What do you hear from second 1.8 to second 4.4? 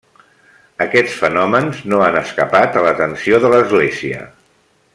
no han escapat a l'atenció de l'Església.